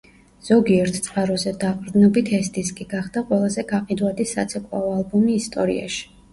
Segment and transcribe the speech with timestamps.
[0.45, 6.05] ზოგიერთ წყაროზე დაყრდნობით ეს დისკი გახდა ყველაზე გაყიდვადი საცეკვაო ალბომი ისტორიაში.